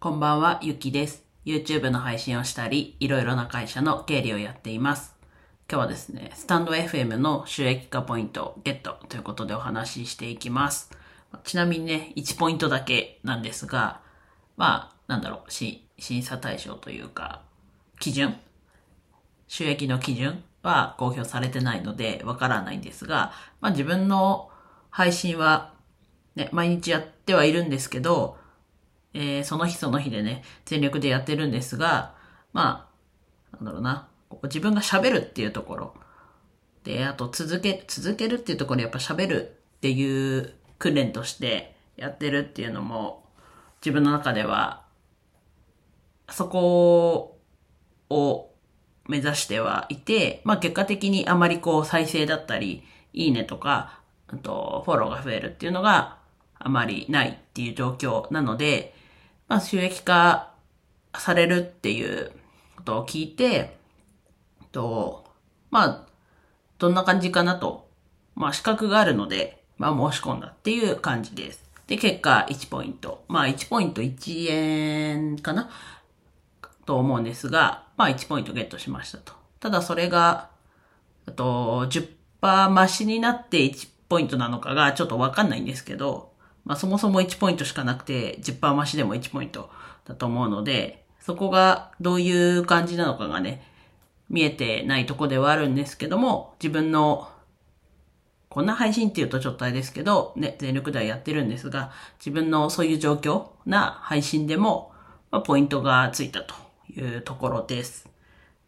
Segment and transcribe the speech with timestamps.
[0.00, 1.24] こんばんは、ゆきです。
[1.44, 5.16] YouTube の配信をしたり、いろいろな会社の経理をやっています。
[5.68, 10.92] 今日はですね、スタンド FM の収益化ポイントをゲットということでお話ししていきます。
[11.42, 14.00] ちなみにね、1ポイントだけなんですが、
[14.56, 15.82] まあ、なんだろう、審
[16.22, 17.42] 査対象というか、
[17.98, 18.36] 基準
[19.48, 24.48] 収益の基準は公表されてないのでわからないんですが、まあ自分の
[24.90, 25.74] 配信は
[26.36, 28.38] ね、毎日やってはいるんですけど、
[29.14, 32.14] えーその日その日でね、全力でやってるんですが、
[32.52, 32.88] ま
[33.52, 35.94] あ、なんだろうな、こう自分が喋るっていうところ、
[36.84, 43.24] で、あと続け、続けるっていうところやっぱ喋るっていう訓練としてやってるっていうのも、
[43.80, 44.84] 自分の中では、
[46.30, 47.38] そこ
[48.10, 48.54] を
[49.08, 56.17] 目指してはいて、まあ結果的にあまりこう再生だったり、いいねとか、あとフォローが増えるっていうのが
[56.58, 58.94] あまりないっていう状況なので、
[59.48, 60.52] まあ収益化
[61.16, 62.32] されるっていう
[62.76, 63.76] ことを聞いて、
[64.72, 65.24] と、
[65.70, 66.06] まあ、
[66.78, 67.88] どんな感じかなと、
[68.34, 71.64] まあ資格があるので、まあ申し込んだっていう感じです。
[71.86, 73.24] で、結果1ポイント。
[73.28, 75.70] まあ1ポイント1円かな？
[76.84, 79.32] と思うんですが、まあ1ポイントゲットしましたと。
[79.60, 80.50] ただそれが、
[81.26, 82.08] あと10%
[82.42, 86.32] 増しになって1ポイントなのかがちょっとわかんないんですけど、
[86.68, 89.70] まあそもそも1ポイントしかなくて10%増しでも1ポイント
[90.04, 93.66] だと思うので、そこがどういう感じなのかがね、
[94.28, 97.30] 見えてないとこではあるんですけども、自分の
[98.50, 104.92] こんな配信っていうとちょっとあれですけど、ね、全力ではやってるんですが、自分のそういう状況な配信でも、
[105.30, 106.54] まあ、ポイントがついたと
[106.90, 108.08] いうところです。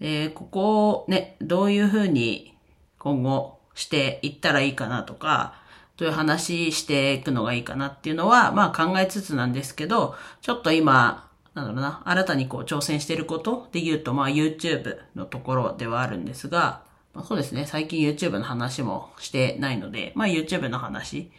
[0.00, 2.54] で、ここをね、どういうふうに
[2.98, 5.54] 今後していったらいいかなとか、
[5.96, 16.82] どういう話していくのがいいかなっていうのは、まあ考えつつなんですけど、ちょっと今、なんだろうな、新たにこう挑戦していることで言うと、まあ YouTube のところではあるんですが、
[17.14, 21.30] まあ、そうですね、最近 YouTube の話もしてないので、まあ YouTube の話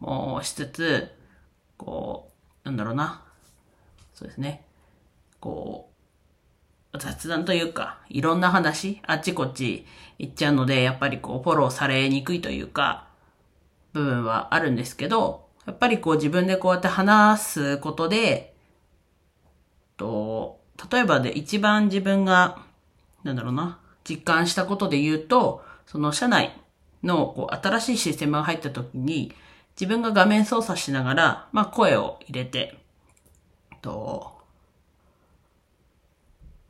[0.00, 1.12] もしつつ、
[1.76, 2.32] こ
[2.64, 3.22] う、なんだろうな、
[4.14, 4.64] そうですね、
[5.40, 5.90] こ
[6.94, 9.86] う、雑談というか、いろんな話、あっちこっち
[10.18, 13.06] 行っちゃうので、やっぱりこう、フォローされにくいというか、
[13.96, 18.54] 部分はあるんですけど、やっぱりこう自分でこうやって話すことで、
[19.96, 20.60] と、
[20.92, 22.58] 例えばで一番自分が、
[23.24, 26.60] なんだろうな、実感したことで言うと、その社内
[27.02, 29.32] のこう新しいシステムが入った時に、
[29.80, 32.78] 自分が画面操作しながら、まあ声を入れて、
[33.80, 34.36] と、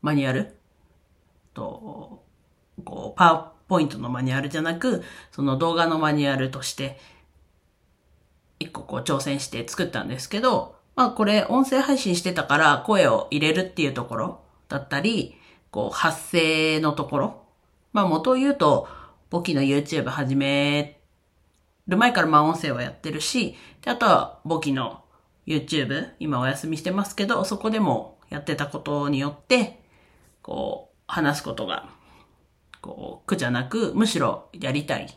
[0.01, 0.55] マニュアル
[1.55, 2.23] と、
[2.85, 6.99] こう、パワーポイントのマニュアルじゃなく、その動画のマニュアルとして、
[8.59, 15.37] 一個こう挑戦して作ったんですけど、まあこれ音声配信してたから声を入れるっていうところだったり、
[15.71, 17.43] こう発声のところ。
[17.93, 18.89] まあ元を言うと、
[19.31, 21.01] 簿記の YouTube 始め
[21.89, 25.03] る前からまあ音声はやってるし、であとは簿記の
[25.47, 29.81] YouTube、今お休みしてますけど、そこでもやってたことによって、
[30.43, 31.89] こう話すことが、
[32.81, 35.17] こう苦じゃなく、むしろやりたい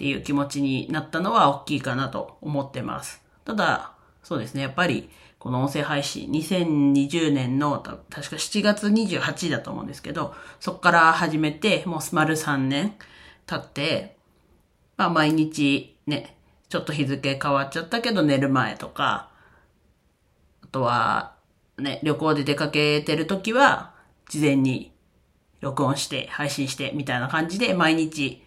[0.00, 3.22] っていう気持ちになったのは大きいかなと思ってます。
[3.44, 12.94] ただ、そうですね、やっぱり、この音声配信、2020年の、確か7月28日だと思うんですけど、そこから始めて、もうスマル3年
[13.44, 14.16] 経って、
[14.96, 16.34] まあ毎日ね、
[16.70, 19.28] ちょっと日付変わっちゃったけど寝る前とか、
[20.62, 21.34] あとは、
[21.76, 23.92] ね、旅行で出かけてる時は、
[24.30, 24.94] 事前に
[25.60, 28.42] 録音して、配信して、みたいな感じで、毎日、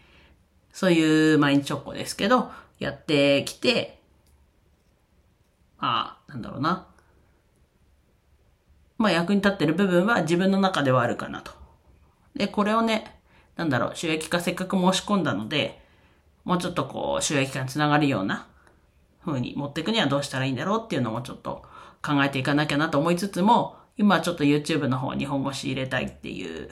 [0.73, 4.01] そういう毎日直行ですけど、やってきて、
[5.77, 6.87] まあ、なんだろうな。
[8.97, 11.51] まあ役に立ってる部分は自分の中ではあるかなと。
[12.35, 13.19] で、これをね、
[13.55, 15.83] なんだろう、収益化せっかく申し込んだので、
[16.43, 18.47] もうちょっとこう、収益化につながるような
[19.25, 21.63] 風に持っていくにはどうしたらいいんだろうっていうのもちょっと
[22.01, 26.69] 考えていかなきゃなと思いつつも、今はちょっと YouTube の方に本腰入れたいっていう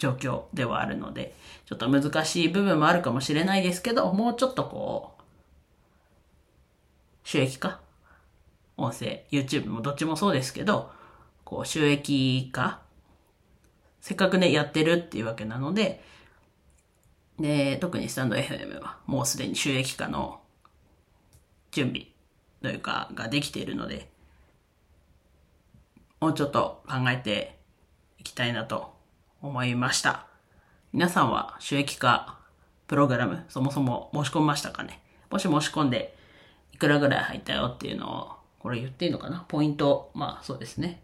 [0.00, 1.34] 状況ではあるので、
[1.66, 5.22] ちょっと難しい部分もあるかもしれないですけど、もうちょっとこう、
[7.22, 7.80] 収益化？
[8.78, 10.90] 音声、YouTube もどっちもそうですけど、
[11.44, 12.80] こう収益化？
[14.00, 16.02] せっかくね、やってるっていうわけなので、
[17.38, 20.40] で、特にスタンド FM はもうすでに収益化の
[21.72, 22.06] 準備
[22.62, 24.08] というか、ができているので、
[26.20, 27.58] もうちょっと考えて
[28.18, 28.98] いきたいなと
[29.42, 30.26] 思いました。
[30.92, 32.38] 皆さんは収益化
[32.88, 35.00] プログラム、そもそも申し込みましたかね？
[35.30, 36.16] もし申し込んで、
[36.72, 39.44] いくらぐらい入ったよっていうのを、これ言っていいのかな？
[39.48, 41.02] ポイント、まあそうですね。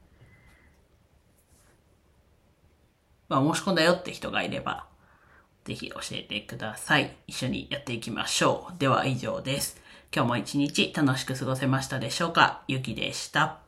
[3.29, 4.87] まあ申し込んだよって人がいれば、
[5.65, 7.17] ぜひ教えてください。
[7.27, 8.79] 一緒にやっていきましょう。
[8.79, 9.81] では以上です。
[10.15, 12.62] 今日も一日楽しく過ごせましたでしょうか？
[12.69, 13.66] ゆきでした。